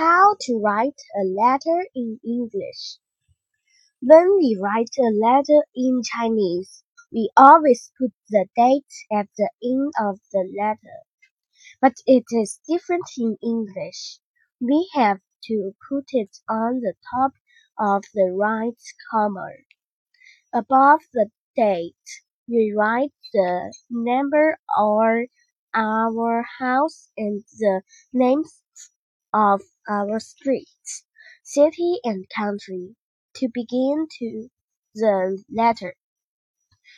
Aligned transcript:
How 0.00 0.34
to 0.40 0.58
write 0.58 0.98
a 1.14 1.24
letter 1.24 1.86
in 1.94 2.20
English. 2.24 2.96
When 4.00 4.34
we 4.38 4.56
write 4.58 4.96
a 4.98 5.12
letter 5.12 5.66
in 5.74 6.00
Chinese, 6.02 6.82
we 7.12 7.28
always 7.36 7.92
put 7.98 8.10
the 8.30 8.46
date 8.56 8.94
at 9.12 9.28
the 9.36 9.50
end 9.62 9.92
of 10.00 10.18
the 10.32 10.50
letter. 10.58 11.00
But 11.82 11.96
it 12.06 12.24
is 12.30 12.60
different 12.66 13.04
in 13.18 13.36
English. 13.42 14.20
We 14.58 14.88
have 14.94 15.20
to 15.48 15.74
put 15.86 16.06
it 16.12 16.34
on 16.48 16.80
the 16.80 16.94
top 17.14 17.32
of 17.78 18.02
the 18.14 18.32
right 18.32 18.82
comma. 19.10 19.50
Above 20.54 21.00
the 21.12 21.30
date, 21.54 22.08
we 22.48 22.72
write 22.74 23.12
the 23.34 23.74
number 23.90 24.58
or 24.78 25.26
our 25.74 26.46
house 26.58 27.10
and 27.18 27.44
the 27.58 27.82
names 28.14 28.62
of 29.32 29.62
our 29.88 30.20
streets, 30.20 31.04
city 31.44 32.00
and 32.04 32.28
country 32.28 32.96
to 33.36 33.48
begin 33.52 34.08
to 34.18 34.50
the 34.94 35.42
letter. 35.50 35.96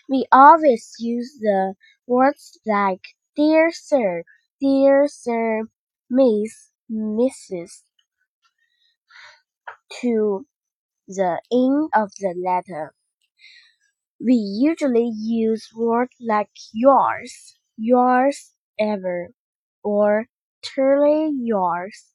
We 0.09 0.27
always 0.31 0.95
use 1.01 1.39
the 1.41 1.75
words 2.07 2.57
like 2.65 3.03
dear 3.35 3.73
sir, 3.73 4.23
dear 4.61 5.09
sir, 5.09 5.63
miss, 6.09 6.71
Mrs. 6.89 7.83
to 10.01 10.47
the 11.09 11.41
end 11.53 11.91
of 11.95 12.13
the 12.21 12.35
letter. 12.37 12.95
We 14.19 14.37
usually 14.37 15.11
use 15.15 15.69
words 15.77 16.17
like 16.19 16.51
yours, 16.73 17.59
yours 17.77 18.55
ever, 18.79 19.35
or 19.83 20.29
truly 20.63 21.31
yours. 21.43 22.12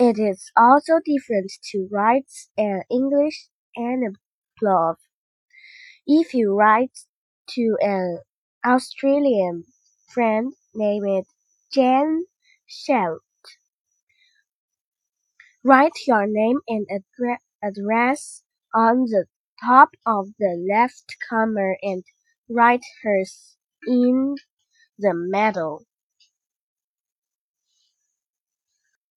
It 0.00 0.18
is 0.18 0.50
also 0.56 0.98
different 1.04 1.52
to 1.70 1.88
write 1.92 2.32
an 2.56 2.82
English 2.90 3.48
envelope. 3.76 4.98
If 6.08 6.34
you 6.34 6.56
write 6.56 7.06
to 7.50 7.76
an 7.80 8.22
Australian 8.66 9.62
friend 10.12 10.52
named 10.74 11.26
Jane 11.72 12.24
Shelt, 12.66 13.22
write 15.62 15.92
your 16.04 16.26
name 16.26 16.58
and 16.66 16.84
address 17.62 18.42
on 18.74 19.04
the 19.04 19.26
top 19.64 19.90
of 20.04 20.26
the 20.40 20.56
left 20.68 21.14
corner 21.28 21.76
and 21.80 22.02
write 22.48 22.82
hers 23.04 23.56
in 23.86 24.34
the 24.98 25.14
middle. 25.14 25.87